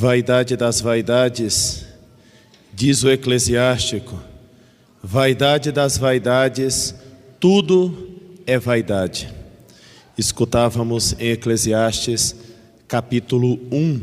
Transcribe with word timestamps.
Vaidade 0.00 0.56
das 0.56 0.80
vaidades, 0.80 1.84
diz 2.72 3.04
o 3.04 3.10
eclesiástico, 3.10 4.18
vaidade 5.02 5.70
das 5.70 5.98
vaidades, 5.98 6.94
tudo 7.38 8.08
é 8.46 8.58
vaidade. 8.58 9.30
Escutávamos 10.16 11.14
em 11.18 11.32
Eclesiastes 11.32 12.34
capítulo 12.88 13.60
1. 13.70 14.00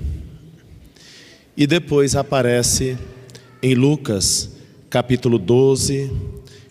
E 1.58 1.66
depois 1.66 2.16
aparece 2.16 2.96
em 3.64 3.74
Lucas 3.74 4.52
capítulo 4.92 5.40
12, 5.40 6.12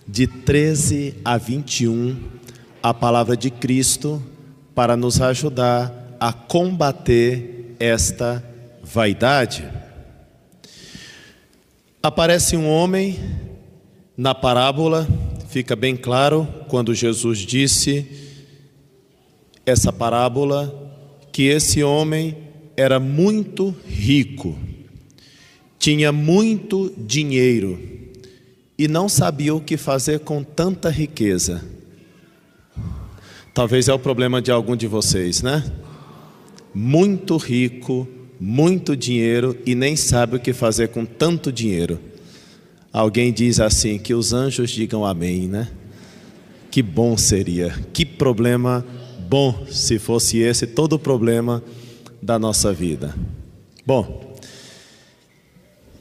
de 0.07 0.29
13 0.29 1.17
a 1.25 1.37
21, 1.37 2.17
a 2.81 2.95
palavra 2.95 3.37
de 3.37 3.51
Cristo 3.51 4.23
para 4.73 4.97
nos 4.97 5.21
ajudar 5.21 6.17
a 6.21 6.33
combater 6.33 7.75
esta 7.81 8.46
vaidade. 8.87 9.69
Aparece 12.01 12.57
um 12.57 12.69
homem 12.69 13.19
na 14.17 14.35
parábola, 14.35 15.07
fica 15.49 15.75
bem 15.75 15.97
claro 15.97 16.49
quando 16.69 16.95
Jesus 16.95 17.41
disse 17.41 18.07
essa 19.67 19.93
parábola 19.93 20.73
que 21.33 21.43
esse 21.43 21.83
homem 21.83 22.37
era 22.77 23.01
muito 23.01 23.75
rico, 23.85 24.57
tinha 25.79 26.13
muito 26.13 26.95
dinheiro 26.97 27.79
e 28.79 28.87
não 28.87 29.09
sabia 29.09 29.55
o 29.55 29.61
que 29.61 29.77
fazer 29.77 30.21
com 30.21 30.45
tanta 30.45 30.89
riqueza. 30.89 31.65
Talvez 33.53 33.89
é 33.89 33.93
o 33.93 33.99
problema 33.99 34.41
de 34.41 34.53
algum 34.53 34.77
de 34.77 34.87
vocês, 34.87 35.43
né? 35.43 35.65
Muito 36.73 37.37
rico, 37.37 38.07
muito 38.39 38.97
dinheiro 38.97 39.57
e 39.65 39.75
nem 39.75 39.97
sabe 39.97 40.37
o 40.37 40.41
que 40.41 40.53
fazer 40.53 40.89
com 40.89 41.05
tanto 41.05 41.51
dinheiro. 41.51 41.99
Alguém 42.93 43.33
diz 43.33 43.61
assim: 43.61 43.99
que 43.99 44.15
os 44.15 44.33
anjos 44.33 44.71
digam 44.71 45.05
amém, 45.05 45.49
né? 45.49 45.69
Que 46.71 46.83
bom 46.83 47.17
seria, 47.17 47.75
que 47.93 48.05
problema 48.05 48.85
bom 49.29 49.67
se 49.67 49.99
fosse 49.99 50.39
esse 50.39 50.67
todo 50.67 50.95
o 50.95 50.99
problema 50.99 51.63
da 52.23 52.39
nossa 52.39 52.73
vida. 52.73 53.15
Bom, 53.85 54.35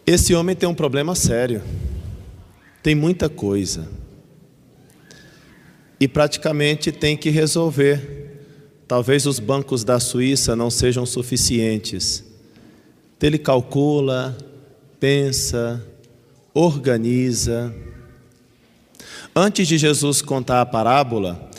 esse 0.06 0.34
homem 0.36 0.56
tem 0.56 0.68
um 0.68 0.76
problema 0.76 1.16
sério, 1.16 1.62
tem 2.84 2.94
muita 2.94 3.30
coisa, 3.30 3.88
e 6.00 6.08
praticamente 6.08 6.92
tem 6.92 7.16
que 7.16 7.30
resolver 7.30 8.25
Talvez 8.88 9.26
os 9.26 9.40
bancos 9.40 9.84
da 9.84 10.00
Suíça 10.00 10.56
não 10.56 10.70
sejam 10.70 11.06
suficientes. 11.06 12.24
Ele 13.22 13.40
calcula, 13.40 14.38
pensa, 15.00 15.84
organiza. 16.54 17.74
Antes 19.36 19.68
de 19.68 19.80
Jesus 19.80 20.22
contar 20.22 20.62
a 20.62 20.66
parábola, 20.66 21.50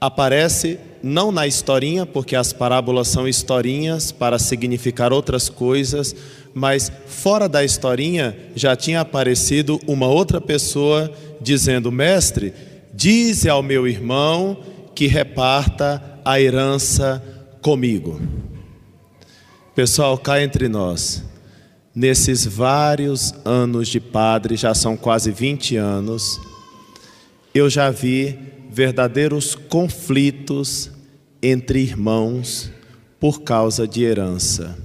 aparece 0.00 0.78
não 1.02 1.32
na 1.32 1.44
historinha, 1.44 2.06
porque 2.06 2.36
as 2.36 2.52
parábolas 2.52 3.08
são 3.08 3.26
historinhas 3.26 4.12
para 4.12 4.38
significar 4.38 5.12
outras 5.12 5.48
coisas, 5.48 6.14
mas 6.54 6.92
fora 7.06 7.48
da 7.48 7.64
historinha 7.64 8.36
já 8.54 8.76
tinha 8.76 9.00
aparecido 9.00 9.80
uma 9.86 10.06
outra 10.06 10.40
pessoa 10.40 11.12
dizendo: 11.40 11.90
Mestre, 11.90 12.54
dize 12.94 13.48
ao 13.48 13.62
meu 13.62 13.88
irmão 13.88 14.56
que 14.94 15.08
reparta 15.08 16.17
a 16.28 16.38
herança 16.38 17.24
comigo. 17.62 18.20
Pessoal, 19.74 20.18
cá 20.18 20.42
entre 20.42 20.68
nós, 20.68 21.24
nesses 21.94 22.44
vários 22.44 23.32
anos 23.46 23.88
de 23.88 23.98
padre, 23.98 24.54
já 24.54 24.74
são 24.74 24.94
quase 24.94 25.30
20 25.30 25.76
anos, 25.76 26.38
eu 27.54 27.70
já 27.70 27.90
vi 27.90 28.38
verdadeiros 28.70 29.54
conflitos 29.54 30.90
entre 31.42 31.80
irmãos 31.80 32.70
por 33.18 33.40
causa 33.40 33.88
de 33.88 34.04
herança. 34.04 34.76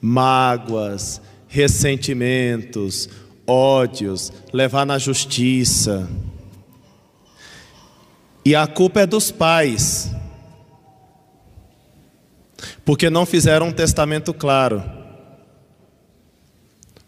Mágoas, 0.00 1.20
ressentimentos, 1.46 3.08
ódios, 3.46 4.32
levar 4.52 4.84
na 4.84 4.98
justiça. 4.98 6.08
E 8.44 8.54
a 8.54 8.64
culpa 8.64 9.00
é 9.00 9.06
dos 9.06 9.32
pais, 9.32 10.14
porque 12.86 13.10
não 13.10 13.26
fizeram 13.26 13.66
um 13.66 13.72
testamento 13.72 14.32
claro. 14.32 14.80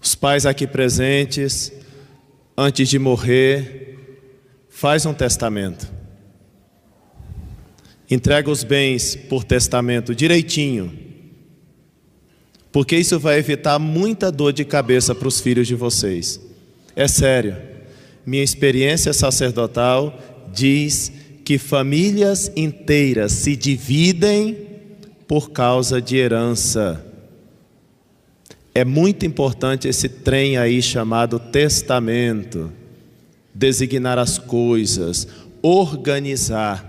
Os 0.03 0.17
pais 0.17 0.45
aqui 0.45 0.67
presentes, 0.67 1.73
antes 2.57 2.89
de 2.89 2.99
morrer, 2.99 3.97
faz 4.69 5.07
um 5.07 5.15
testamento. 5.15 5.89
Entrega 8.11 8.51
os 8.51 8.65
bens 8.65 9.15
por 9.15 9.45
testamento 9.45 10.17
direitinho. 10.17 10.93
Porque 12.73 12.97
isso 12.97 13.21
vai 13.21 13.39
evitar 13.39 13.79
muita 13.79 14.33
dor 14.33 14.53
de 14.53 14.65
cabeça 14.65 15.15
para 15.15 15.29
os 15.29 15.41
filhos 15.41 15.69
de 15.69 15.77
vocês. 15.77 16.41
É 16.97 17.07
sério. 17.07 17.57
Minha 18.27 18.43
experiência 18.43 19.13
sacerdotal 19.13 20.19
diz 20.53 21.13
que 21.45 21.57
famílias 21.57 22.51
inteiras 22.57 23.31
se 23.31 23.55
dividem 23.55 24.68
por 25.29 25.51
causa 25.51 26.03
de 26.03 26.17
herança. 26.17 27.05
É 28.75 28.85
muito 28.85 29.25
importante 29.25 29.87
esse 29.87 30.09
trem 30.09 30.57
aí 30.57 30.83
chamado 30.83 31.39
testamento. 31.39 32.73
Designar 33.55 34.19
as 34.19 34.39
coisas, 34.39 35.29
organizar. 35.63 36.85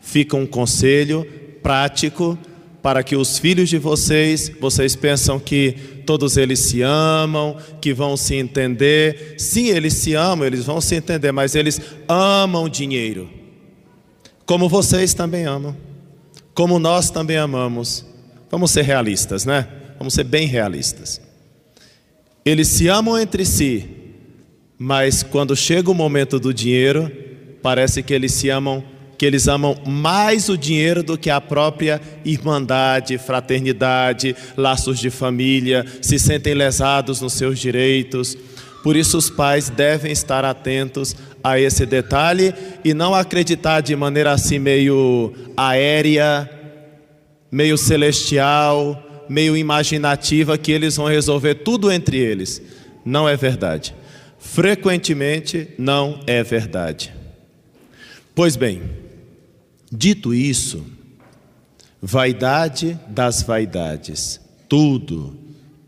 Fica 0.00 0.36
um 0.36 0.46
conselho 0.46 1.26
prático 1.62 2.38
para 2.82 3.02
que 3.02 3.14
os 3.14 3.38
filhos 3.38 3.68
de 3.68 3.78
vocês, 3.78 4.50
vocês 4.60 4.96
pensam 4.96 5.38
que 5.38 6.02
todos 6.04 6.36
eles 6.36 6.58
se 6.58 6.82
amam, 6.82 7.56
que 7.80 7.94
vão 7.94 8.16
se 8.16 8.34
entender. 8.34 9.34
Sim, 9.38 9.68
eles 9.68 9.94
se 9.94 10.14
amam, 10.14 10.46
eles 10.46 10.64
vão 10.64 10.80
se 10.80 10.94
entender, 10.94 11.32
mas 11.32 11.54
eles 11.54 11.80
amam 12.08 12.68
dinheiro 12.68 13.40
como 14.50 14.68
vocês 14.68 15.14
também 15.14 15.44
amam, 15.46 15.76
como 16.60 16.78
nós 16.78 17.08
também 17.08 17.38
amamos. 17.38 18.04
Vamos 18.50 18.70
ser 18.70 18.82
realistas, 18.82 19.46
né? 19.46 19.66
Vamos 19.96 20.12
ser 20.12 20.24
bem 20.24 20.46
realistas. 20.46 21.18
Eles 22.44 22.68
se 22.68 22.86
amam 22.86 23.18
entre 23.18 23.46
si, 23.46 23.88
mas 24.78 25.22
quando 25.22 25.56
chega 25.56 25.90
o 25.90 25.94
momento 25.94 26.38
do 26.38 26.52
dinheiro, 26.52 27.10
parece 27.62 28.02
que 28.02 28.12
eles 28.12 28.34
se 28.34 28.50
amam, 28.50 28.84
que 29.16 29.24
eles 29.24 29.48
amam 29.48 29.74
mais 29.86 30.50
o 30.50 30.58
dinheiro 30.58 31.02
do 31.02 31.16
que 31.16 31.30
a 31.30 31.40
própria 31.40 31.98
irmandade, 32.26 33.16
fraternidade, 33.16 34.36
laços 34.54 34.98
de 34.98 35.08
família, 35.08 35.86
se 36.02 36.18
sentem 36.18 36.52
lesados 36.52 37.22
nos 37.22 37.32
seus 37.32 37.58
direitos. 37.58 38.36
Por 38.82 38.96
isso, 38.96 39.18
os 39.18 39.28
pais 39.28 39.68
devem 39.68 40.10
estar 40.10 40.44
atentos 40.44 41.14
a 41.44 41.58
esse 41.58 41.84
detalhe 41.84 42.54
e 42.84 42.94
não 42.94 43.14
acreditar 43.14 43.80
de 43.80 43.94
maneira 43.94 44.32
assim 44.32 44.58
meio 44.58 45.34
aérea, 45.56 46.48
meio 47.50 47.76
celestial, 47.76 49.26
meio 49.28 49.56
imaginativa 49.56 50.58
que 50.58 50.72
eles 50.72 50.96
vão 50.96 51.06
resolver 51.06 51.56
tudo 51.56 51.90
entre 51.90 52.16
eles. 52.16 52.60
Não 53.04 53.28
é 53.28 53.36
verdade. 53.36 53.94
Frequentemente 54.38 55.68
não 55.78 56.20
é 56.26 56.42
verdade. 56.42 57.14
Pois 58.34 58.56
bem, 58.56 58.82
dito 59.92 60.32
isso, 60.32 60.84
vaidade 62.00 62.98
das 63.06 63.42
vaidades, 63.42 64.40
tudo 64.68 65.38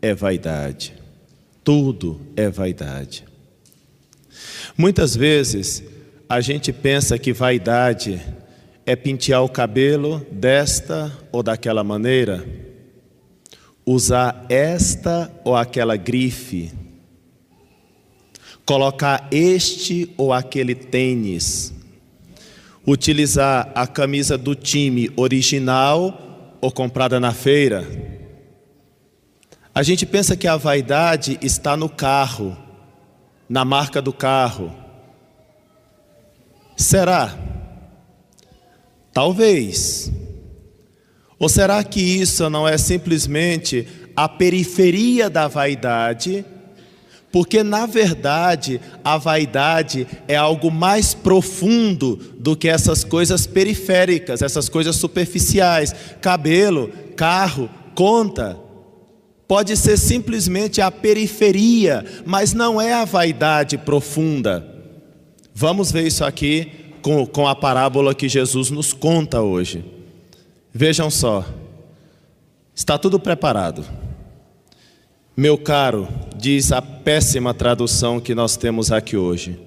é 0.01 0.13
vaidade. 0.13 1.02
Tudo 1.63 2.19
é 2.35 2.49
vaidade. 2.49 3.23
Muitas 4.77 5.15
vezes 5.15 5.81
a 6.27 6.41
gente 6.41 6.73
pensa 6.73 7.17
que 7.17 7.31
vaidade 7.31 8.21
é 8.85 8.95
pentear 8.95 9.43
o 9.43 9.49
cabelo 9.49 10.25
desta 10.29 11.11
ou 11.31 11.41
daquela 11.41 11.83
maneira, 11.83 12.45
usar 13.85 14.45
esta 14.49 15.31
ou 15.45 15.55
aquela 15.55 15.95
grife, 15.95 16.71
colocar 18.65 19.29
este 19.31 20.09
ou 20.17 20.33
aquele 20.33 20.75
tênis, 20.75 21.73
utilizar 22.85 23.71
a 23.73 23.87
camisa 23.87 24.37
do 24.37 24.53
time 24.53 25.09
original 25.15 26.57
ou 26.59 26.71
comprada 26.71 27.21
na 27.21 27.31
feira 27.31 28.12
a 29.75 29.81
gente 29.81 30.05
pensa 30.05 30.35
que 30.35 30.47
a 30.47 30.55
vaidade 30.55 31.39
está 31.41 31.75
no 31.75 31.89
carro, 31.89 32.55
na 33.49 33.65
marca 33.65 34.01
do 34.01 34.13
carro. 34.13 34.71
Será? 36.77 37.35
Talvez. 39.11 40.11
Ou 41.39 41.49
será 41.49 41.83
que 41.83 41.99
isso 41.99 42.49
não 42.49 42.67
é 42.67 42.77
simplesmente 42.77 43.87
a 44.15 44.29
periferia 44.29 45.29
da 45.29 45.47
vaidade, 45.47 46.45
porque 47.31 47.63
na 47.63 47.87
verdade 47.87 48.79
a 49.03 49.17
vaidade 49.17 50.07
é 50.27 50.35
algo 50.35 50.69
mais 50.69 51.15
profundo 51.15 52.15
do 52.37 52.55
que 52.55 52.69
essas 52.69 53.03
coisas 53.03 53.47
periféricas, 53.47 54.43
essas 54.43 54.69
coisas 54.69 54.95
superficiais. 54.95 55.95
Cabelo, 56.21 56.89
carro, 57.15 57.67
conta. 57.95 58.62
Pode 59.47 59.75
ser 59.75 59.97
simplesmente 59.97 60.81
a 60.81 60.89
periferia, 60.89 62.05
mas 62.25 62.53
não 62.53 62.79
é 62.79 62.93
a 62.93 63.05
vaidade 63.05 63.77
profunda. 63.77 64.65
Vamos 65.53 65.91
ver 65.91 66.07
isso 66.07 66.23
aqui 66.23 66.71
com, 67.01 67.25
com 67.25 67.47
a 67.47 67.55
parábola 67.55 68.15
que 68.15 68.29
Jesus 68.29 68.69
nos 68.69 68.93
conta 68.93 69.41
hoje. 69.41 69.83
Vejam 70.73 71.11
só, 71.11 71.45
está 72.73 72.97
tudo 72.97 73.19
preparado. 73.19 73.85
Meu 75.35 75.57
caro, 75.57 76.07
diz 76.35 76.71
a 76.71 76.81
péssima 76.81 77.53
tradução 77.53 78.19
que 78.19 78.33
nós 78.33 78.55
temos 78.55 78.91
aqui 78.91 79.17
hoje. 79.17 79.59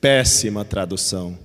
Péssima 0.00 0.64
tradução. 0.64 1.38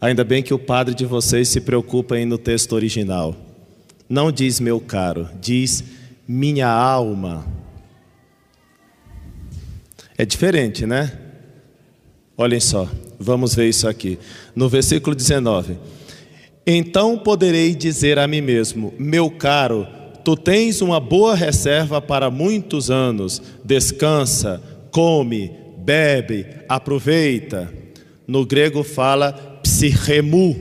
Ainda 0.00 0.24
bem 0.24 0.42
que 0.42 0.54
o 0.54 0.58
padre 0.58 0.94
de 0.94 1.04
vocês 1.04 1.48
se 1.48 1.60
preocupa 1.60 2.18
em 2.18 2.24
no 2.24 2.38
texto 2.38 2.72
original. 2.72 3.34
Não 4.08 4.30
diz 4.30 4.60
meu 4.60 4.80
caro, 4.80 5.28
diz 5.40 5.82
minha 6.26 6.68
alma. 6.68 7.46
É 10.18 10.24
diferente, 10.24 10.86
né? 10.86 11.12
Olhem 12.36 12.60
só, 12.60 12.88
vamos 13.18 13.54
ver 13.54 13.68
isso 13.68 13.88
aqui. 13.88 14.18
No 14.54 14.68
versículo 14.68 15.14
19: 15.14 15.78
Então 16.66 17.18
poderei 17.18 17.74
dizer 17.74 18.18
a 18.18 18.26
mim 18.26 18.40
mesmo: 18.40 18.92
Meu 18.98 19.30
caro, 19.30 19.86
tu 20.24 20.36
tens 20.36 20.80
uma 20.80 20.98
boa 20.98 21.34
reserva 21.34 22.00
para 22.00 22.30
muitos 22.30 22.90
anos, 22.90 23.42
descansa, 23.64 24.62
come, 24.90 25.50
bebe, 25.78 26.46
aproveita. 26.68 27.72
No 28.26 28.44
grego 28.44 28.82
fala 28.82 29.32
psichemu, 29.62 30.56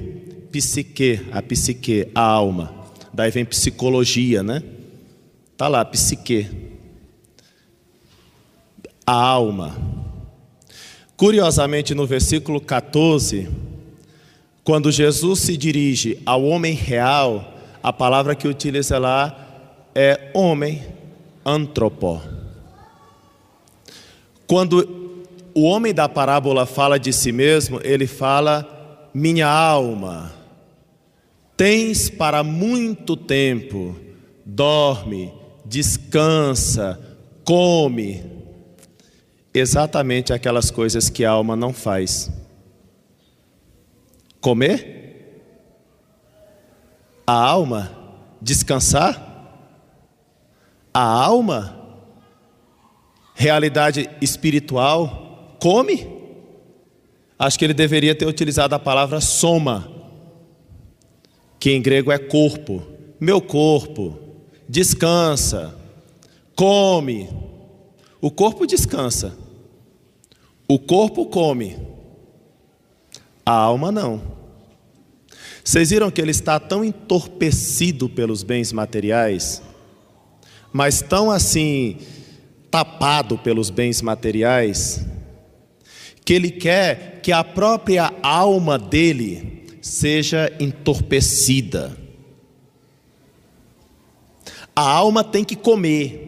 psique, 0.51 1.21
a 1.31 1.41
psique, 1.41 2.07
a 2.13 2.21
alma. 2.21 2.73
Daí 3.13 3.31
vem 3.31 3.45
psicologia, 3.45 4.43
né? 4.43 4.61
Tá 5.57 5.69
lá, 5.69 5.85
psique. 5.85 6.49
A 9.07 9.13
alma. 9.13 9.75
Curiosamente, 11.15 11.95
no 11.95 12.05
versículo 12.05 12.59
14, 12.59 13.47
quando 14.65 14.91
Jesus 14.91 15.39
se 15.39 15.55
dirige 15.55 16.21
ao 16.25 16.43
homem 16.43 16.73
real, 16.73 17.53
a 17.81 17.93
palavra 17.93 18.35
que 18.35 18.49
utiliza 18.49 18.97
lá 18.97 19.87
é 19.95 20.29
homem, 20.33 20.83
antropó. 21.45 22.21
Quando 24.45 25.15
o 25.53 25.63
homem 25.63 25.93
da 25.93 26.09
parábola 26.09 26.65
fala 26.65 26.99
de 26.99 27.13
si 27.13 27.31
mesmo, 27.31 27.79
ele 27.81 28.07
fala: 28.07 29.09
minha 29.13 29.47
alma, 29.47 30.33
tens 31.55 32.09
para 32.09 32.43
muito 32.43 33.15
tempo, 33.15 33.95
dorme, 34.45 35.31
descansa, 35.65 36.99
come, 37.43 38.23
exatamente 39.53 40.33
aquelas 40.33 40.69
coisas 40.69 41.09
que 41.09 41.25
a 41.25 41.31
alma 41.31 41.55
não 41.55 41.73
faz. 41.73 42.31
Comer? 44.39 44.95
A 47.25 47.33
alma? 47.33 47.91
Descansar? 48.41 49.21
A 50.93 51.01
alma? 51.01 51.79
Realidade 53.33 54.09
espiritual? 54.21 55.57
Come? 55.59 56.15
Acho 57.37 57.59
que 57.59 57.65
ele 57.65 57.73
deveria 57.73 58.15
ter 58.15 58.25
utilizado 58.25 58.75
a 58.75 58.79
palavra 58.79 59.19
soma, 59.19 59.91
que 61.59 61.71
em 61.71 61.81
grego 61.81 62.11
é 62.11 62.17
corpo. 62.17 62.81
Meu 63.19 63.41
corpo, 63.41 64.24
descansa, 64.67 65.75
come. 66.55 67.29
O 68.21 68.31
corpo 68.31 68.65
descansa, 68.65 69.37
o 70.67 70.79
corpo 70.79 71.27
come, 71.27 71.77
a 73.45 73.51
alma 73.51 73.91
não. 73.91 74.21
Vocês 75.63 75.91
viram 75.91 76.09
que 76.09 76.21
ele 76.21 76.31
está 76.31 76.59
tão 76.59 76.83
entorpecido 76.83 78.09
pelos 78.09 78.41
bens 78.41 78.71
materiais, 78.71 79.61
mas 80.73 81.01
tão 81.01 81.29
assim 81.29 81.97
tapado 82.71 83.37
pelos 83.37 83.69
bens 83.69 84.01
materiais, 84.01 85.05
que 86.23 86.33
ele 86.33 86.49
quer 86.49 87.19
que 87.21 87.31
a 87.31 87.43
própria 87.43 88.11
alma 88.23 88.79
dele 88.79 89.65
seja 89.81 90.51
entorpecida. 90.59 92.04
A 94.75 94.81
alma 94.81 95.23
tem 95.23 95.43
que 95.43 95.55
comer. 95.55 96.25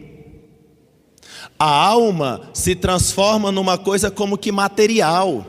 A 1.58 1.66
alma 1.66 2.50
se 2.54 2.74
transforma 2.74 3.52
numa 3.52 3.76
coisa 3.76 4.10
como 4.10 4.38
que 4.38 4.50
material. 4.50 5.44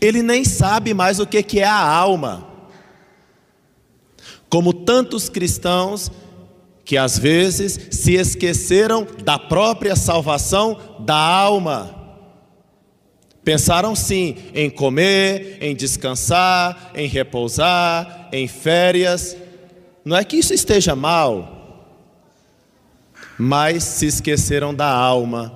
Ele 0.00 0.22
nem 0.22 0.44
sabe 0.44 0.94
mais 0.94 1.18
o 1.18 1.26
que 1.26 1.60
é 1.60 1.64
a 1.64 1.78
alma. 1.78 2.46
Como 4.48 4.72
tantos 4.72 5.28
cristãos 5.28 6.10
que 6.84 6.96
às 6.96 7.18
vezes 7.18 7.78
se 7.90 8.14
esqueceram 8.14 9.06
da 9.22 9.38
própria 9.38 9.94
salvação 9.94 10.78
da 11.00 11.16
alma. 11.16 11.94
Pensaram 13.44 13.94
sim 13.94 14.36
em 14.54 14.70
comer, 14.70 15.58
em 15.60 15.74
descansar, 15.74 16.92
em 16.94 17.06
repousar, 17.06 18.28
em 18.32 18.48
férias. 18.48 19.36
Não 20.08 20.16
é 20.16 20.24
que 20.24 20.36
isso 20.36 20.52
esteja 20.52 20.96
mal 20.96 21.58
mas 23.38 23.84
se 23.84 24.06
esqueceram 24.06 24.74
da 24.74 24.90
alma. 24.90 25.54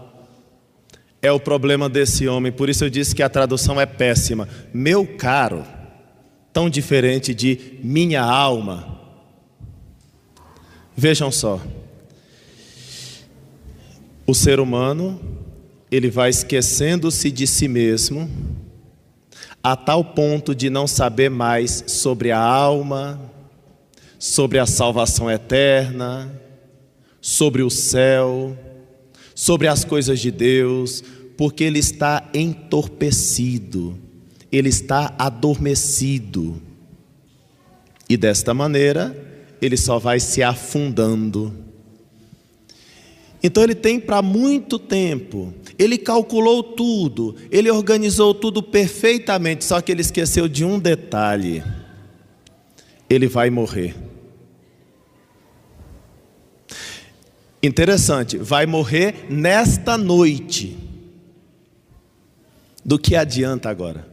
É 1.20 1.32
o 1.32 1.40
problema 1.40 1.88
desse 1.88 2.28
homem, 2.28 2.52
por 2.52 2.68
isso 2.68 2.84
eu 2.84 2.90
disse 2.90 3.14
que 3.14 3.22
a 3.22 3.28
tradução 3.28 3.80
é 3.80 3.86
péssima. 3.86 4.48
Meu 4.72 5.04
caro, 5.06 5.64
tão 6.52 6.70
diferente 6.70 7.34
de 7.34 7.78
minha 7.82 8.22
alma. 8.22 9.00
Vejam 10.96 11.30
só. 11.30 11.60
O 14.26 14.34
ser 14.34 14.60
humano, 14.60 15.20
ele 15.90 16.10
vai 16.10 16.30
esquecendo-se 16.30 17.30
de 17.30 17.46
si 17.46 17.66
mesmo, 17.66 18.30
a 19.62 19.76
tal 19.76 20.04
ponto 20.04 20.54
de 20.54 20.70
não 20.70 20.86
saber 20.86 21.30
mais 21.30 21.84
sobre 21.86 22.30
a 22.30 22.38
alma, 22.38 23.31
sobre 24.22 24.60
a 24.60 24.66
salvação 24.66 25.28
eterna, 25.28 26.32
sobre 27.20 27.60
o 27.60 27.68
céu, 27.68 28.56
sobre 29.34 29.66
as 29.66 29.84
coisas 29.84 30.20
de 30.20 30.30
Deus, 30.30 31.02
porque 31.36 31.64
ele 31.64 31.80
está 31.80 32.30
entorpecido, 32.32 33.98
ele 34.52 34.68
está 34.68 35.12
adormecido. 35.18 36.62
E 38.08 38.16
desta 38.16 38.54
maneira, 38.54 39.12
ele 39.60 39.76
só 39.76 39.98
vai 39.98 40.20
se 40.20 40.40
afundando. 40.40 41.52
Então 43.42 43.64
ele 43.64 43.74
tem 43.74 43.98
para 43.98 44.22
muito 44.22 44.78
tempo. 44.78 45.52
Ele 45.76 45.98
calculou 45.98 46.62
tudo, 46.62 47.34
ele 47.50 47.68
organizou 47.68 48.32
tudo 48.32 48.62
perfeitamente, 48.62 49.64
só 49.64 49.80
que 49.80 49.90
ele 49.90 50.02
esqueceu 50.02 50.46
de 50.46 50.64
um 50.64 50.78
detalhe. 50.78 51.60
Ele 53.10 53.26
vai 53.26 53.50
morrer. 53.50 54.11
Interessante, 57.62 58.36
vai 58.36 58.66
morrer 58.66 59.26
nesta 59.30 59.96
noite. 59.96 60.76
Do 62.84 62.98
que 62.98 63.14
adianta 63.14 63.70
agora? 63.70 64.08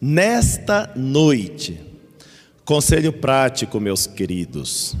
Nesta 0.00 0.92
noite. 0.96 1.80
Conselho 2.64 3.12
prático, 3.12 3.78
meus 3.78 4.06
queridos. 4.06 4.96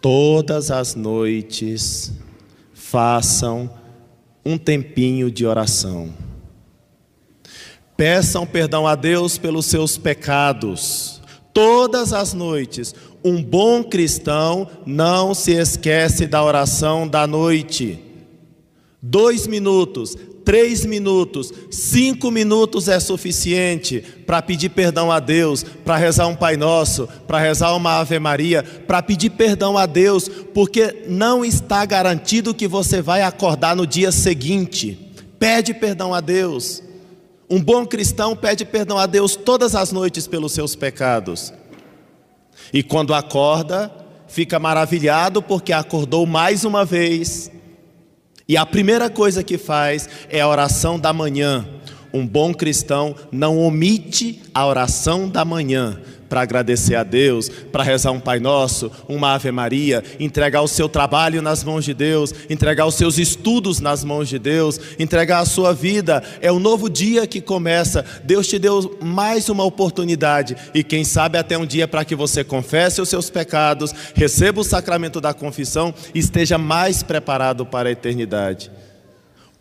Todas 0.00 0.72
as 0.72 0.96
noites 0.96 2.12
façam 2.74 3.70
um 4.44 4.58
tempinho 4.58 5.30
de 5.30 5.46
oração. 5.46 6.12
Peçam 7.96 8.44
perdão 8.44 8.86
a 8.86 8.96
Deus 8.96 9.38
pelos 9.38 9.66
seus 9.66 9.96
pecados. 9.96 11.22
Todas 11.52 12.12
as 12.12 12.34
noites, 12.34 12.94
um 13.24 13.42
bom 13.42 13.82
cristão 13.82 14.68
não 14.84 15.32
se 15.32 15.52
esquece 15.52 16.26
da 16.26 16.44
oração 16.44 17.08
da 17.08 17.26
noite. 17.26 17.98
Dois 19.00 19.46
minutos, 19.46 20.16
Três 20.44 20.84
minutos, 20.84 21.50
cinco 21.70 22.30
minutos 22.30 22.86
é 22.86 23.00
suficiente 23.00 24.04
para 24.26 24.42
pedir 24.42 24.68
perdão 24.68 25.10
a 25.10 25.18
Deus, 25.18 25.62
para 25.62 25.96
rezar 25.96 26.26
um 26.26 26.36
Pai 26.36 26.54
Nosso, 26.54 27.08
para 27.26 27.38
rezar 27.38 27.74
uma 27.74 27.98
Ave 28.00 28.18
Maria, 28.18 28.62
para 28.62 29.02
pedir 29.02 29.30
perdão 29.30 29.78
a 29.78 29.86
Deus, 29.86 30.28
porque 30.28 31.04
não 31.08 31.42
está 31.42 31.82
garantido 31.86 32.52
que 32.52 32.68
você 32.68 33.00
vai 33.00 33.22
acordar 33.22 33.74
no 33.74 33.86
dia 33.86 34.12
seguinte. 34.12 35.14
Pede 35.38 35.72
perdão 35.72 36.12
a 36.12 36.20
Deus. 36.20 36.82
Um 37.48 37.62
bom 37.62 37.86
cristão 37.86 38.36
pede 38.36 38.66
perdão 38.66 38.98
a 38.98 39.06
Deus 39.06 39.36
todas 39.36 39.74
as 39.74 39.92
noites 39.92 40.26
pelos 40.26 40.52
seus 40.52 40.76
pecados. 40.76 41.54
E 42.72 42.82
quando 42.82 43.14
acorda, 43.14 43.90
fica 44.26 44.58
maravilhado 44.58 45.42
porque 45.42 45.72
acordou 45.72 46.26
mais 46.26 46.64
uma 46.64 46.84
vez 46.84 47.50
e 48.46 48.58
a 48.58 48.66
primeira 48.66 49.08
coisa 49.08 49.42
que 49.42 49.56
faz 49.56 50.08
é 50.28 50.40
a 50.40 50.48
oração 50.48 50.98
da 50.98 51.12
manhã. 51.12 51.66
Um 52.12 52.26
bom 52.26 52.52
cristão 52.52 53.14
não 53.32 53.58
omite 53.58 54.42
a 54.54 54.66
oração 54.66 55.28
da 55.28 55.44
manhã, 55.44 55.98
para 56.34 56.42
agradecer 56.42 56.96
a 56.96 57.04
Deus, 57.04 57.48
para 57.48 57.84
rezar 57.84 58.10
um 58.10 58.18
Pai 58.18 58.40
Nosso, 58.40 58.90
uma 59.08 59.34
Ave 59.34 59.52
Maria, 59.52 60.02
entregar 60.18 60.62
o 60.62 60.66
seu 60.66 60.88
trabalho 60.88 61.40
nas 61.40 61.62
mãos 61.62 61.84
de 61.84 61.94
Deus, 61.94 62.34
entregar 62.50 62.86
os 62.86 62.96
seus 62.96 63.18
estudos 63.18 63.78
nas 63.78 64.02
mãos 64.02 64.28
de 64.28 64.36
Deus, 64.36 64.80
entregar 64.98 65.38
a 65.38 65.44
sua 65.44 65.72
vida. 65.72 66.24
É 66.40 66.50
um 66.50 66.58
novo 66.58 66.90
dia 66.90 67.24
que 67.24 67.40
começa. 67.40 68.04
Deus 68.24 68.48
te 68.48 68.58
deu 68.58 68.98
mais 69.00 69.48
uma 69.48 69.62
oportunidade 69.62 70.56
e 70.74 70.82
quem 70.82 71.04
sabe 71.04 71.38
até 71.38 71.56
um 71.56 71.64
dia 71.64 71.86
para 71.86 72.04
que 72.04 72.16
você 72.16 72.42
confesse 72.42 73.00
os 73.00 73.08
seus 73.08 73.30
pecados, 73.30 73.94
receba 74.12 74.60
o 74.60 74.64
sacramento 74.64 75.20
da 75.20 75.32
confissão 75.32 75.94
e 76.12 76.18
esteja 76.18 76.58
mais 76.58 77.00
preparado 77.00 77.64
para 77.64 77.90
a 77.90 77.92
eternidade. 77.92 78.72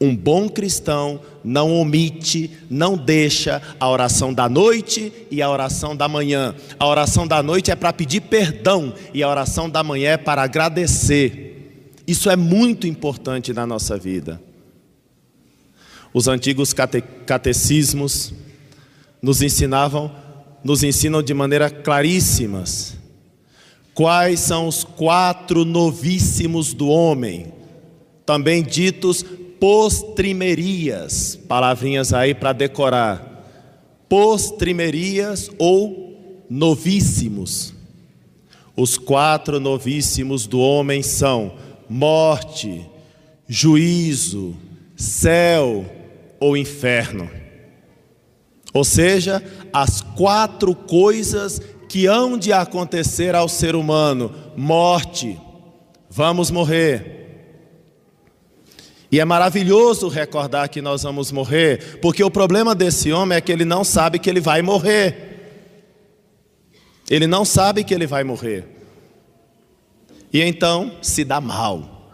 Um 0.03 0.13
bom 0.13 0.49
cristão 0.49 1.21
não 1.45 1.73
omite, 1.73 2.51
não 2.69 2.97
deixa 2.97 3.61
a 3.79 3.89
oração 3.89 4.33
da 4.33 4.49
noite 4.49 5.13
e 5.31 5.41
a 5.41 5.49
oração 5.49 5.95
da 5.95 6.09
manhã. 6.09 6.53
A 6.77 6.85
oração 6.85 7.25
da 7.25 7.41
noite 7.41 7.71
é 7.71 7.75
para 7.75 7.93
pedir 7.93 8.19
perdão 8.19 8.93
e 9.13 9.23
a 9.23 9.29
oração 9.29 9.69
da 9.69 9.81
manhã 9.81 10.09
é 10.09 10.17
para 10.17 10.43
agradecer. 10.43 11.95
Isso 12.05 12.29
é 12.29 12.35
muito 12.35 12.85
importante 12.85 13.53
na 13.53 13.65
nossa 13.65 13.97
vida. 13.97 14.41
Os 16.13 16.27
antigos 16.27 16.73
cate 16.73 17.01
catecismos 17.25 18.33
nos 19.21 19.41
ensinavam, 19.41 20.13
nos 20.65 20.83
ensinam 20.83 21.23
de 21.23 21.33
maneira 21.33 21.69
claríssimas 21.69 22.97
quais 23.93 24.41
são 24.41 24.67
os 24.67 24.83
quatro 24.83 25.63
novíssimos 25.63 26.73
do 26.73 26.89
homem, 26.89 27.53
também 28.25 28.61
ditos 28.61 29.23
postrimerias, 29.63 31.39
palavrinhas 31.47 32.11
aí 32.11 32.33
para 32.33 32.51
decorar. 32.51 33.47
Postrimerias 34.09 35.49
ou 35.57 36.43
novíssimos. 36.49 37.73
Os 38.75 38.97
quatro 38.97 39.61
novíssimos 39.61 40.47
do 40.47 40.59
homem 40.59 41.01
são 41.01 41.53
morte, 41.87 42.85
juízo, 43.47 44.53
céu 44.97 45.85
ou 46.41 46.57
inferno. 46.57 47.29
Ou 48.73 48.83
seja, 48.83 49.41
as 49.71 50.01
quatro 50.01 50.75
coisas 50.75 51.61
que 51.87 52.05
hão 52.05 52.37
de 52.37 52.51
acontecer 52.51 53.33
ao 53.33 53.47
ser 53.47 53.77
humano: 53.77 54.29
morte, 54.57 55.39
vamos 56.09 56.51
morrer 56.51 57.22
e 59.13 59.19
é 59.19 59.25
maravilhoso 59.25 60.07
recordar 60.07 60.67
que 60.69 60.81
nós 60.81 61.03
vamos 61.03 61.31
morrer, 61.31 61.99
porque 62.01 62.23
o 62.23 62.31
problema 62.31 62.73
desse 62.73 63.13
homem 63.13 63.37
é 63.37 63.41
que 63.41 63.51
ele 63.51 63.63
não 63.63 63.83
sabe 63.83 64.17
que 64.17 64.27
ele 64.27 64.41
vai 64.41 64.63
morrer. 64.63 65.69
Ele 67.07 67.27
não 67.27 67.45
sabe 67.45 67.83
que 67.83 67.93
ele 67.93 68.07
vai 68.07 68.23
morrer. 68.23 68.65
E 70.33 70.41
então 70.41 70.97
se 70.99 71.23
dá 71.23 71.39
mal. 71.39 72.09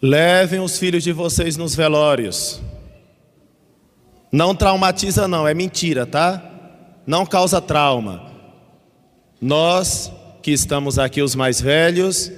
Levem 0.00 0.58
os 0.58 0.78
filhos 0.78 1.04
de 1.04 1.12
vocês 1.12 1.58
nos 1.58 1.74
velórios. 1.74 2.62
Não 4.32 4.54
traumatiza, 4.54 5.28
não, 5.28 5.46
é 5.46 5.52
mentira, 5.52 6.06
tá? 6.06 6.42
Não 7.06 7.26
causa 7.26 7.60
trauma. 7.60 8.32
Nós 9.38 10.10
que 10.42 10.50
estamos 10.50 10.98
aqui, 10.98 11.20
os 11.20 11.34
mais 11.34 11.60
velhos, 11.60 12.32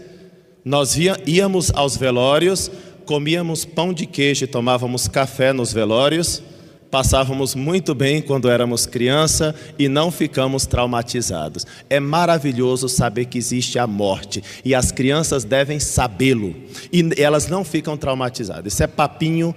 nós 0.66 0.96
íamos 1.24 1.70
aos 1.72 1.96
velórios, 1.96 2.68
comíamos 3.04 3.64
pão 3.64 3.92
de 3.92 4.04
queijo 4.04 4.42
e 4.42 4.48
tomávamos 4.48 5.06
café 5.06 5.52
nos 5.52 5.72
velórios, 5.72 6.42
passávamos 6.90 7.54
muito 7.54 7.94
bem 7.94 8.20
quando 8.20 8.50
éramos 8.50 8.84
criança 8.84 9.54
e 9.78 9.88
não 9.88 10.10
ficamos 10.10 10.66
traumatizados. 10.66 11.64
É 11.88 12.00
maravilhoso 12.00 12.88
saber 12.88 13.26
que 13.26 13.38
existe 13.38 13.78
a 13.78 13.86
morte 13.86 14.42
e 14.64 14.74
as 14.74 14.90
crianças 14.90 15.44
devem 15.44 15.78
sabê-lo 15.78 16.52
e 16.92 17.12
elas 17.16 17.46
não 17.46 17.64
ficam 17.64 17.96
traumatizadas. 17.96 18.72
Isso 18.72 18.82
é 18.82 18.88
papinho 18.88 19.54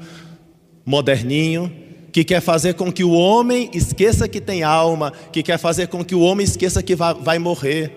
moderninho 0.85 1.73
que 2.11 2.23
quer 2.23 2.39
fazer 2.39 2.75
com 2.75 2.93
que 2.93 3.03
o 3.03 3.13
homem 3.13 3.71
esqueça 3.73 4.27
que 4.27 4.39
tem 4.39 4.61
alma, 4.61 5.11
que 5.31 5.41
quer 5.41 5.57
fazer 5.57 5.87
com 5.87 6.05
que 6.05 6.13
o 6.13 6.21
homem 6.21 6.43
esqueça 6.43 6.83
que 6.83 6.95
vai, 6.95 7.15
vai 7.15 7.39
morrer. 7.39 7.95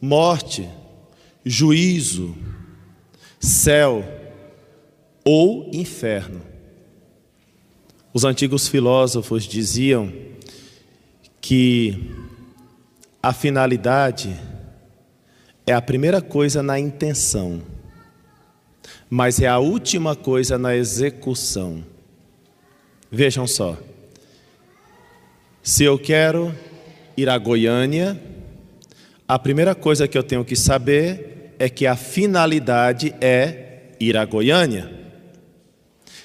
Morte 0.00 0.66
juízo, 1.48 2.36
céu 3.38 4.04
ou 5.24 5.70
inferno. 5.72 6.42
Os 8.12 8.24
antigos 8.24 8.66
filósofos 8.66 9.44
diziam 9.44 10.12
que 11.40 12.12
a 13.22 13.32
finalidade 13.32 14.36
é 15.64 15.72
a 15.72 15.80
primeira 15.80 16.20
coisa 16.20 16.64
na 16.64 16.80
intenção, 16.80 17.62
mas 19.08 19.40
é 19.40 19.46
a 19.46 19.58
última 19.58 20.16
coisa 20.16 20.58
na 20.58 20.74
execução. 20.74 21.84
Vejam 23.08 23.46
só. 23.46 23.78
Se 25.62 25.84
eu 25.84 25.96
quero 25.96 26.52
ir 27.16 27.28
a 27.28 27.38
Goiânia, 27.38 28.20
a 29.28 29.38
primeira 29.38 29.76
coisa 29.76 30.08
que 30.08 30.18
eu 30.18 30.24
tenho 30.24 30.44
que 30.44 30.56
saber 30.56 31.35
é 31.58 31.68
que 31.68 31.86
a 31.86 31.96
finalidade 31.96 33.14
é 33.20 33.92
ir 33.98 34.16
a 34.16 34.24
Goiânia. 34.24 34.90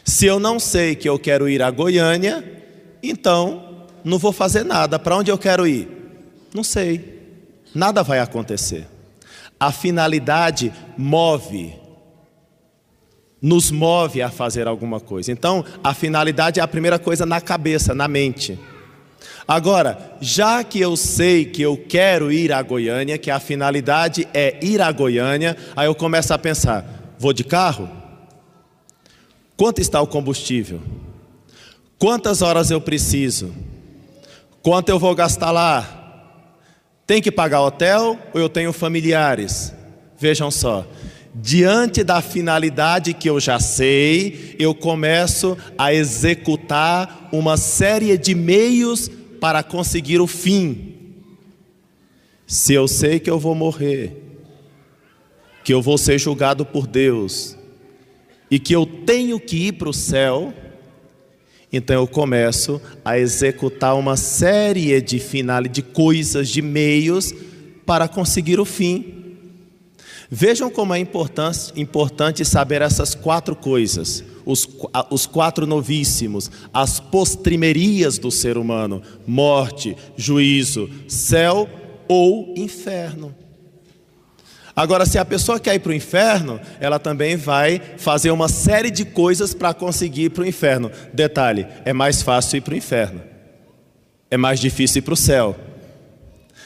Se 0.03 0.25
eu 0.25 0.39
não 0.39 0.59
sei 0.59 0.95
que 0.95 1.07
eu 1.07 1.17
quero 1.17 1.47
ir 1.47 1.61
a 1.61 1.71
Goiânia, 1.71 2.43
então 3.01 3.87
não 4.03 4.17
vou 4.17 4.31
fazer 4.31 4.63
nada. 4.63 4.99
Para 4.99 5.17
onde 5.17 5.31
eu 5.31 5.37
quero 5.37 5.65
ir? 5.65 5.87
Não 6.53 6.63
sei. 6.63 7.19
Nada 7.73 8.03
vai 8.03 8.19
acontecer. 8.19 8.87
A 9.59 9.71
finalidade 9.71 10.73
move, 10.97 11.73
nos 13.41 13.71
move 13.71 14.21
a 14.21 14.29
fazer 14.29 14.67
alguma 14.67 14.99
coisa. 14.99 15.31
Então, 15.31 15.63
a 15.83 15.93
finalidade 15.93 16.59
é 16.59 16.63
a 16.63 16.67
primeira 16.67 16.99
coisa 16.99 17.25
na 17.25 17.39
cabeça, 17.39 17.93
na 17.93 18.07
mente. 18.07 18.59
Agora, 19.47 20.15
já 20.21 20.63
que 20.63 20.79
eu 20.79 20.95
sei 20.95 21.45
que 21.45 21.61
eu 21.61 21.77
quero 21.77 22.31
ir 22.31 22.53
a 22.53 22.61
Goiânia, 22.61 23.17
que 23.17 23.31
a 23.31 23.39
finalidade 23.39 24.27
é 24.33 24.57
ir 24.61 24.81
a 24.81 24.91
Goiânia, 24.91 25.57
aí 25.75 25.87
eu 25.87 25.95
começo 25.95 26.33
a 26.33 26.37
pensar: 26.37 27.13
vou 27.17 27.33
de 27.33 27.43
carro? 27.43 27.89
Quanto 29.57 29.79
está 29.79 30.01
o 30.01 30.07
combustível? 30.07 30.81
Quantas 31.97 32.41
horas 32.41 32.71
eu 32.71 32.81
preciso? 32.81 33.53
Quanto 34.61 34.89
eu 34.89 34.97
vou 34.97 35.13
gastar 35.13 35.51
lá? 35.51 35.99
Tem 37.05 37.21
que 37.21 37.31
pagar 37.31 37.61
hotel 37.61 38.17
ou 38.33 38.41
eu 38.41 38.49
tenho 38.49 38.73
familiares? 38.73 39.73
Vejam 40.17 40.49
só, 40.49 40.87
diante 41.33 42.03
da 42.03 42.21
finalidade 42.21 43.13
que 43.13 43.29
eu 43.29 43.39
já 43.39 43.59
sei, 43.59 44.55
eu 44.59 44.73
começo 44.73 45.57
a 45.77 45.93
executar 45.93 47.29
uma 47.31 47.57
série 47.57 48.17
de 48.17 48.33
meios 48.33 49.09
para 49.41 49.63
conseguir 49.63 50.21
o 50.21 50.27
fim. 50.27 50.93
Se 52.45 52.75
eu 52.75 52.87
sei 52.87 53.19
que 53.19 53.29
eu 53.29 53.39
vou 53.39 53.55
morrer, 53.55 54.15
que 55.63 55.73
eu 55.73 55.81
vou 55.81 55.97
ser 55.97 56.19
julgado 56.19 56.63
por 56.63 56.85
Deus 56.85 57.57
e 58.51 58.59
que 58.59 58.75
eu 58.75 58.85
tenho 58.85 59.39
que 59.39 59.67
ir 59.67 59.71
para 59.73 59.89
o 59.89 59.93
céu, 59.93 60.53
então 61.73 61.95
eu 61.95 62.07
começo 62.07 62.79
a 63.03 63.17
executar 63.17 63.97
uma 63.97 64.15
série 64.15 65.01
de 65.01 65.17
finais, 65.17 65.71
de 65.71 65.81
coisas, 65.81 66.47
de 66.47 66.61
meios 66.61 67.33
para 67.83 68.07
conseguir 68.07 68.59
o 68.59 68.65
fim. 68.65 69.20
Vejam 70.33 70.71
como 70.71 70.93
é 70.93 70.99
importante, 70.99 72.45
saber 72.45 72.81
essas 72.81 73.13
quatro 73.13 73.53
coisas 73.53 74.23
os, 74.45 74.67
os 75.09 75.25
quatro 75.25 75.65
novíssimos, 75.65 76.49
as 76.73 76.99
postrimerias 76.99 78.17
do 78.17 78.31
ser 78.31 78.57
humano: 78.57 79.01
morte, 79.25 79.95
juízo, 80.15 80.89
céu 81.07 81.69
ou 82.07 82.53
inferno. 82.57 83.35
Agora, 84.73 85.05
se 85.05 85.17
a 85.17 85.25
pessoa 85.25 85.59
quer 85.59 85.75
ir 85.75 85.79
para 85.79 85.91
o 85.91 85.95
inferno, 85.95 86.59
ela 86.79 86.97
também 86.97 87.35
vai 87.35 87.81
fazer 87.97 88.31
uma 88.31 88.47
série 88.47 88.89
de 88.89 89.03
coisas 89.03 89.53
para 89.53 89.73
conseguir 89.73 90.23
ir 90.23 90.29
para 90.29 90.43
o 90.43 90.47
inferno. 90.47 90.91
Detalhe: 91.13 91.67
é 91.85 91.93
mais 91.93 92.21
fácil 92.21 92.57
ir 92.57 92.61
para 92.61 92.73
o 92.73 92.77
inferno, 92.77 93.21
é 94.29 94.37
mais 94.37 94.59
difícil 94.59 94.99
ir 94.99 95.03
para 95.03 95.13
o 95.13 95.17
céu. 95.17 95.70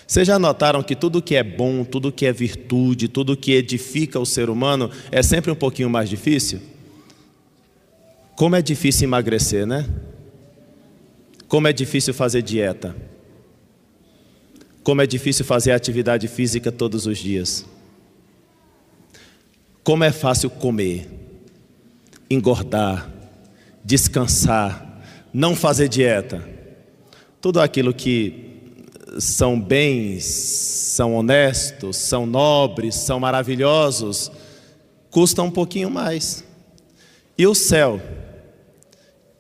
Vocês 0.08 0.28
já 0.28 0.38
notaram 0.38 0.84
que 0.84 0.96
tudo 0.96 1.22
que 1.22 1.36
é 1.36 1.44
bom, 1.44 1.84
tudo 1.84 2.12
que 2.12 2.26
é 2.26 2.32
virtude, 2.32 3.08
tudo 3.08 3.36
que 3.36 3.54
edifica 3.54 4.20
o 4.20 4.26
ser 4.26 4.50
humano 4.50 4.92
é 5.12 5.24
sempre 5.24 5.52
um 5.52 5.56
pouquinho 5.56 5.90
mais 5.90 6.10
difícil? 6.10 6.62
Como 8.36 8.56
é 8.56 8.62
difícil 8.62 9.08
emagrecer, 9.08 9.66
né? 9.66 9.90
Como 11.48 11.68
é 11.68 11.74
difícil 11.74 12.14
fazer 12.14 12.42
dieta. 12.42 12.96
Como 14.84 15.02
é 15.02 15.08
difícil 15.08 15.44
fazer 15.44 15.72
atividade 15.72 16.28
física 16.28 16.72
todos 16.72 17.08
os 17.08 17.18
dias. 17.18 17.66
Como 19.84 20.04
é 20.04 20.12
fácil 20.12 20.50
comer, 20.50 21.08
engordar, 22.30 23.10
descansar, 23.84 25.02
não 25.34 25.56
fazer 25.56 25.88
dieta. 25.88 26.48
Tudo 27.42 27.60
aquilo 27.60 27.94
que 27.94 28.55
são 29.18 29.60
bens, 29.60 30.26
são 30.26 31.16
honestos, 31.16 31.98
são 31.98 32.26
nobres, 32.26 32.96
são 32.96 33.20
maravilhosos, 33.20 34.32
custa 35.10 35.42
um 35.42 35.52
pouquinho 35.52 35.90
mais. 35.90 36.44
E 37.38 37.46
o 37.48 37.56
céu, 37.56 38.02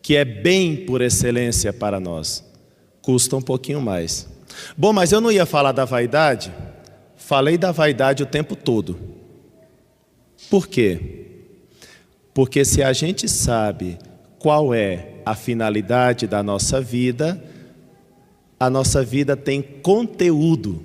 que 0.01 0.15
é 0.15 0.25
bem 0.25 0.85
por 0.85 1.01
excelência 1.01 1.71
para 1.71 1.99
nós, 1.99 2.43
custa 3.01 3.35
um 3.35 3.41
pouquinho 3.41 3.81
mais. 3.81 4.27
Bom, 4.77 4.93
mas 4.93 5.11
eu 5.11 5.21
não 5.21 5.31
ia 5.31 5.45
falar 5.45 5.71
da 5.71 5.85
vaidade, 5.85 6.53
falei 7.15 7.57
da 7.57 7.71
vaidade 7.71 8.23
o 8.23 8.25
tempo 8.25 8.55
todo. 8.55 8.99
Por 10.49 10.67
quê? 10.67 11.25
Porque 12.33 12.65
se 12.65 12.83
a 12.83 12.93
gente 12.93 13.27
sabe 13.27 13.97
qual 14.37 14.73
é 14.73 15.21
a 15.25 15.35
finalidade 15.35 16.27
da 16.27 16.43
nossa 16.43 16.79
vida, 16.79 17.41
a 18.59 18.69
nossa 18.69 19.03
vida 19.03 19.35
tem 19.35 19.61
conteúdo. 19.61 20.83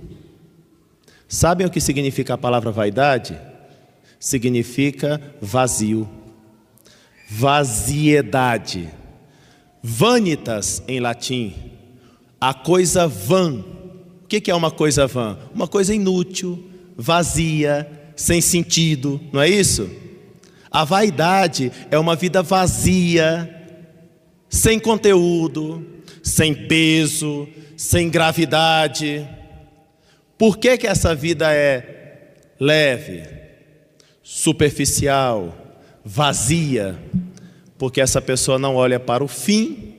Sabem 1.28 1.66
o 1.66 1.70
que 1.70 1.80
significa 1.80 2.34
a 2.34 2.38
palavra 2.38 2.70
vaidade? 2.70 3.38
Significa 4.18 5.20
vazio, 5.40 6.08
vaziedade. 7.28 8.90
Vanitas 9.82 10.82
em 10.86 11.00
latim, 11.00 11.54
a 12.40 12.52
coisa 12.52 13.06
vã. 13.06 13.64
O 14.24 14.26
que 14.26 14.50
é 14.50 14.54
uma 14.54 14.70
coisa 14.70 15.06
vã? 15.06 15.38
Uma 15.54 15.66
coisa 15.66 15.94
inútil, 15.94 16.62
vazia, 16.96 18.12
sem 18.14 18.40
sentido, 18.40 19.18
não 19.32 19.40
é 19.40 19.48
isso? 19.48 19.88
A 20.70 20.84
vaidade 20.84 21.72
é 21.90 21.98
uma 21.98 22.14
vida 22.14 22.42
vazia, 22.42 23.48
sem 24.48 24.78
conteúdo, 24.78 25.84
sem 26.30 26.54
peso, 26.54 27.48
sem 27.76 28.08
gravidade. 28.08 29.28
Por 30.38 30.56
que, 30.56 30.78
que 30.78 30.86
essa 30.86 31.14
vida 31.14 31.52
é 31.52 32.36
leve, 32.58 33.24
superficial, 34.22 35.82
vazia? 36.04 36.98
Porque 37.76 38.00
essa 38.00 38.22
pessoa 38.22 38.58
não 38.58 38.76
olha 38.76 39.00
para 39.00 39.24
o 39.24 39.28
fim, 39.28 39.94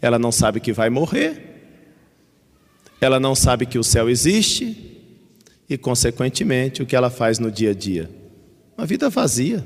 ela 0.00 0.18
não 0.18 0.32
sabe 0.32 0.58
que 0.58 0.72
vai 0.72 0.90
morrer, 0.90 1.52
ela 3.00 3.20
não 3.20 3.34
sabe 3.34 3.66
que 3.66 3.78
o 3.78 3.84
céu 3.84 4.08
existe 4.08 5.00
e, 5.68 5.76
consequentemente, 5.76 6.82
o 6.82 6.86
que 6.86 6.96
ela 6.96 7.10
faz 7.10 7.38
no 7.38 7.50
dia 7.50 7.70
a 7.70 7.74
dia? 7.74 8.10
Uma 8.76 8.86
vida 8.86 9.10
vazia. 9.10 9.64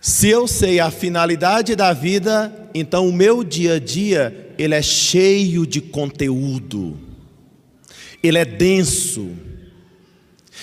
Se 0.00 0.28
eu 0.28 0.46
sei 0.46 0.78
a 0.78 0.90
finalidade 0.90 1.74
da 1.74 1.92
vida, 1.92 2.70
então 2.74 3.08
o 3.08 3.12
meu 3.12 3.42
dia 3.42 3.74
a 3.74 3.78
dia, 3.78 4.54
ele 4.56 4.74
é 4.74 4.82
cheio 4.82 5.66
de 5.66 5.80
conteúdo. 5.80 6.96
Ele 8.22 8.38
é 8.38 8.44
denso. 8.44 9.30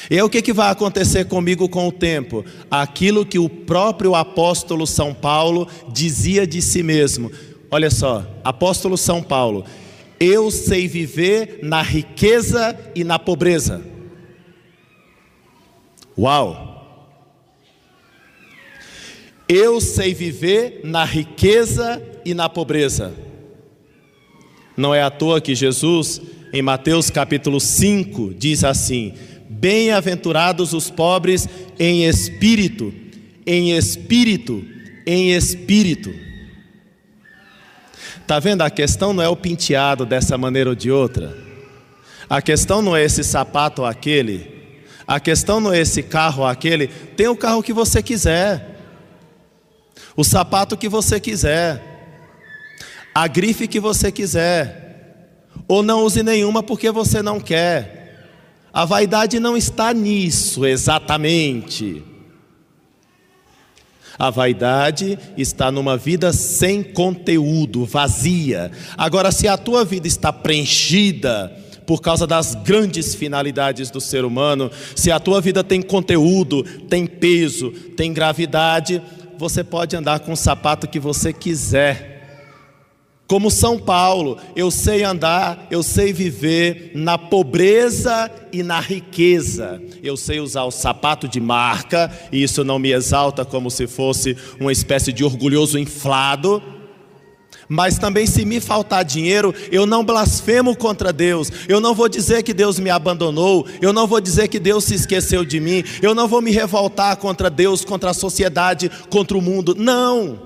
E 0.10 0.18
é 0.18 0.24
o 0.24 0.30
que, 0.30 0.42
que 0.42 0.54
vai 0.54 0.70
acontecer 0.72 1.26
comigo 1.26 1.68
com 1.68 1.88
o 1.88 1.92
tempo? 1.92 2.46
Aquilo 2.70 3.26
que 3.26 3.40
o 3.40 3.50
próprio 3.50 4.16
apóstolo 4.16 4.86
São 4.86 5.14
Paulo 5.14 5.68
dizia 5.92 6.46
de 6.46 6.62
si 6.62 6.84
mesmo. 6.84 7.32
Olha 7.72 7.90
só, 7.90 8.26
apóstolo 8.44 8.98
São 8.98 9.22
Paulo, 9.22 9.66
eu 10.20 10.50
sei 10.52 10.88
viver 10.88 11.60
na 11.62 11.82
riqueza 11.82 12.78
e 12.96 13.04
na 13.04 13.20
pobreza. 13.20 13.82
Uau! 16.18 16.75
Eu 19.48 19.80
sei 19.80 20.14
viver 20.14 20.82
na 20.84 21.06
riqueza 21.06 22.02
e 22.26 22.34
na 22.34 22.50
pobreza. 22.50 23.14
Não 24.76 24.94
é 24.94 25.04
à 25.04 25.12
toa 25.12 25.40
que 25.40 25.54
Jesus, 25.54 26.20
em 26.52 26.64
Mateus 26.64 27.12
capítulo 27.12 27.60
5, 27.60 28.34
diz 28.34 28.64
assim: 28.64 29.14
Bem-aventurados 29.48 30.74
os 30.74 30.90
pobres 30.90 31.48
em 31.78 32.06
espírito, 32.06 32.92
em 33.46 33.78
espírito, 33.78 34.66
em 35.06 35.32
espírito. 35.32 36.12
Está 38.20 38.40
vendo? 38.40 38.64
A 38.64 38.72
questão 38.72 39.14
não 39.14 39.24
é 39.24 39.30
o 39.30 39.36
penteado 39.36 40.08
dessa 40.08 40.36
maneira 40.40 40.72
ou 40.72 40.76
de 40.76 40.90
outra. 40.90 41.38
A 42.28 42.42
questão 42.42 42.82
não 42.82 42.96
é 42.96 43.04
esse 43.04 43.24
sapato 43.24 43.84
ou 43.84 43.88
aquele. 43.88 44.56
A 45.06 45.20
questão 45.20 45.60
não 45.60 45.72
é 45.72 45.80
esse 45.80 46.02
carro 46.02 46.42
ou 46.42 46.48
aquele. 46.48 46.88
Tem 46.88 47.28
o 47.28 47.38
carro 47.38 47.62
que 47.62 47.72
você 47.72 48.02
quiser 48.02 48.75
o 50.16 50.24
sapato 50.24 50.78
que 50.78 50.88
você 50.88 51.20
quiser, 51.20 51.82
a 53.14 53.28
grife 53.28 53.68
que 53.68 53.80
você 53.80 54.12
quiser, 54.12 54.86
ou 55.68 55.82
não 55.82 56.04
use 56.04 56.22
nenhuma 56.22 56.62
porque 56.62 56.92
você 56.92 57.22
não 57.22 57.40
quer. 57.40 58.04
A 58.72 58.86
vaidade 58.86 59.40
não 59.40 59.56
está 59.56 59.94
nisso 59.94 60.66
exatamente. 60.66 62.04
A 64.18 64.30
vaidade 64.30 65.20
está 65.38 65.72
numa 65.72 65.98
vida 65.98 66.32
sem 66.32 66.82
conteúdo, 66.84 67.86
vazia. 67.86 68.72
Agora, 68.98 69.32
se 69.32 69.48
a 69.48 69.58
tua 69.58 69.84
vida 69.84 70.08
está 70.08 70.32
preenchida, 70.32 71.54
por 71.86 72.02
causa 72.02 72.26
das 72.26 72.56
grandes 72.56 73.14
finalidades 73.14 73.90
do 73.92 74.02
ser 74.02 74.26
humano, 74.26 74.72
se 74.96 75.12
a 75.12 75.20
tua 75.20 75.40
vida 75.40 75.64
tem 75.64 75.82
conteúdo, 75.82 76.64
tem 76.64 77.06
peso, 77.06 77.72
tem 77.96 78.12
gravidade, 78.12 79.02
você 79.38 79.64
pode 79.64 79.96
andar 79.96 80.20
com 80.20 80.34
o 80.34 80.38
sapato 80.38 80.88
que 80.88 81.00
você 81.00 81.32
quiser. 81.34 82.16
Como 83.28 83.50
São 83.50 83.80
Paulo, 83.80 84.38
eu 84.56 84.70
sei 84.70 85.04
andar, 85.04 85.66
eu 85.72 85.82
sei 85.82 86.14
viver 86.14 86.92
na 86.94 87.18
pobreza 87.18 88.30
e 88.54 88.62
na 88.62 88.80
riqueza. 88.80 89.82
Eu 90.04 90.16
sei 90.16 90.40
usar 90.40 90.64
o 90.64 90.72
sapato 90.72 91.28
de 91.28 91.40
marca, 91.40 92.12
e 92.32 92.44
isso 92.44 92.64
não 92.64 92.78
me 92.78 92.92
exalta 92.92 93.44
como 93.44 93.72
se 93.72 93.88
fosse 93.88 94.38
uma 94.60 94.72
espécie 94.72 95.12
de 95.12 95.24
orgulhoso 95.24 95.80
inflado. 95.80 96.62
Mas 97.68 97.98
também, 97.98 98.28
se 98.28 98.46
me 98.46 98.60
faltar 98.60 99.04
dinheiro, 99.04 99.54
eu 99.72 99.86
não 99.86 100.04
blasfemo 100.04 100.76
contra 100.76 101.12
Deus, 101.12 101.52
eu 101.68 101.80
não 101.80 101.96
vou 101.96 102.08
dizer 102.08 102.44
que 102.44 102.54
Deus 102.54 102.80
me 102.80 102.90
abandonou, 102.90 103.66
eu 103.82 103.92
não 103.92 104.06
vou 104.06 104.22
dizer 104.22 104.48
que 104.48 104.60
Deus 104.60 104.84
se 104.84 104.96
esqueceu 104.96 105.44
de 105.44 105.60
mim, 105.60 105.84
eu 106.02 106.14
não 106.14 106.28
vou 106.28 106.42
me 106.42 106.52
revoltar 106.52 107.18
contra 107.18 107.50
Deus, 107.50 107.84
contra 107.84 108.12
a 108.12 108.14
sociedade, 108.14 108.90
contra 109.10 109.38
o 109.38 109.42
mundo, 109.42 109.74
não, 109.76 110.40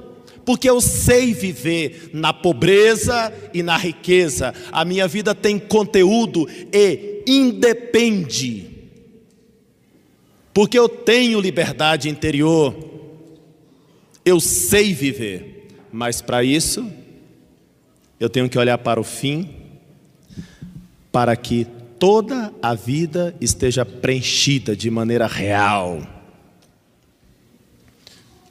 porque 0.45 0.69
eu 0.69 0.79
sei 0.79 1.33
viver 1.33 2.09
na 2.13 2.31
pobreza 2.31 3.33
e 3.53 3.61
na 3.61 3.75
riqueza, 3.75 4.53
a 4.71 4.85
minha 4.85 5.07
vida 5.07 5.35
tem 5.35 5.59
conteúdo 5.59 6.47
e 6.73 7.23
independe, 7.27 8.67
porque 10.53 10.79
eu 10.79 10.87
tenho 10.87 11.41
liberdade 11.41 12.07
interior, 12.07 12.75
eu 14.23 14.39
sei 14.39 14.93
viver, 14.93 15.67
mas 15.91 16.21
para 16.21 16.43
isso, 16.43 16.98
eu 18.19 18.29
tenho 18.29 18.49
que 18.49 18.57
olhar 18.57 18.77
para 18.77 18.99
o 18.99 19.03
fim, 19.03 19.49
para 21.11 21.35
que 21.35 21.65
toda 21.97 22.53
a 22.61 22.73
vida 22.73 23.35
esteja 23.39 23.85
preenchida 23.85 24.75
de 24.75 24.89
maneira 24.89 25.25
real. 25.25 26.01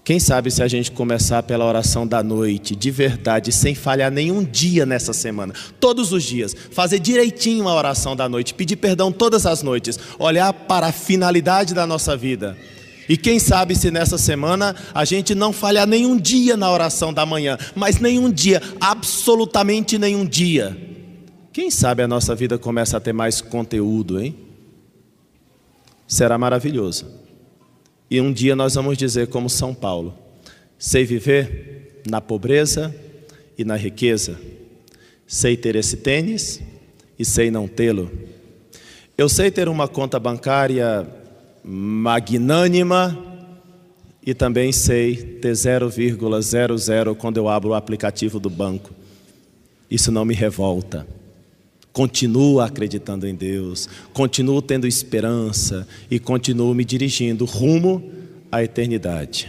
Quem 0.03 0.19
sabe 0.19 0.51
se 0.51 0.63
a 0.63 0.69
gente 0.69 0.91
começar 0.91 1.43
pela 1.43 1.67
oração 1.67 2.07
da 2.07 2.23
noite, 2.23 2.75
de 2.75 2.91
verdade, 2.91 3.53
sem 3.53 3.75
falhar 3.75 4.11
nenhum 4.11 4.43
dia 4.43 4.87
nessa 4.87 5.13
semana, 5.13 5.53
todos 5.79 6.13
os 6.13 6.25
dias, 6.25 6.57
fazer 6.71 6.99
direitinho 6.99 7.69
a 7.69 7.75
oração 7.75 8.17
da 8.17 8.27
noite, 8.27 8.55
pedir 8.55 8.77
perdão 8.77 9.13
todas 9.13 9.45
as 9.45 9.63
noites, 9.63 9.99
olhar 10.19 10.51
para 10.53 10.87
a 10.87 10.93
finalidade 10.93 11.75
da 11.75 11.87
nossa 11.87 12.17
vida 12.17 12.57
e 13.09 13.17
quem 13.17 13.39
sabe 13.39 13.75
se 13.75 13.91
nessa 13.91 14.19
semana 14.19 14.77
a 14.93 15.05
gente 15.05 15.35
não 15.35 15.53
falhar 15.53 15.87
nenhum 15.87 16.17
dia 16.17 16.57
na 16.57 16.71
oração 16.71 17.13
da 17.13 17.25
manhã, 17.25 17.57
mas 17.75 17.99
nenhum 17.99 18.31
dia, 18.31 18.61
absolutamente 18.81 19.97
nenhum 19.97 20.27
dia. 20.27 20.77
Quem 21.53 21.71
sabe 21.71 22.03
a 22.03 22.09
nossa 22.09 22.35
vida 22.35 22.59
começa 22.59 22.99
a 22.99 23.01
ter 23.01 23.13
mais 23.13 23.41
conteúdo, 23.41 24.21
hein? 24.21 24.37
Será 26.07 26.37
maravilhoso. 26.37 27.07
E 28.11 28.21
um 28.21 28.33
dia 28.33 28.55
nós 28.55 28.75
vamos 28.75 28.97
dizer, 28.97 29.29
como 29.29 29.49
São 29.49 29.75
Paulo: 29.75 30.15
sei 30.79 31.05
viver 31.05 32.03
na 32.07 32.21
pobreza 32.21 32.95
e 33.57 33.65
na 33.65 33.77
riqueza, 33.77 34.39
sei 35.27 35.57
ter 35.57 35.77
esse 35.77 35.97
tênis 35.97 36.61
e 37.19 37.25
sei 37.25 37.51
não 37.51 37.67
tê-lo. 37.67 38.11
Eu 39.17 39.29
sei 39.29 39.51
ter 39.51 39.69
uma 39.69 39.89
conta 39.89 40.21
bancária 40.21 41.07
magnânima 41.71 43.17
e 44.25 44.33
também 44.33 44.73
sei 44.73 45.17
ter 45.17 45.53
0,00 45.53 47.15
quando 47.15 47.37
eu 47.37 47.47
abro 47.47 47.71
o 47.71 47.75
aplicativo 47.75 48.41
do 48.41 48.49
banco. 48.49 48.91
Isso 49.91 50.11
não 50.11 50.25
me 50.25 50.35
revolta. 50.35 51.07
Continuo 51.93 52.61
acreditando 52.61 53.27
em 53.27 53.35
Deus, 53.35 53.89
continuo 54.15 54.63
tendo 54.63 54.87
esperança 54.87 55.87
e 56.11 56.19
continuo 56.19 56.73
me 56.75 56.85
dirigindo 56.85 57.45
rumo 57.45 58.03
à 58.51 58.63
eternidade. 58.63 59.49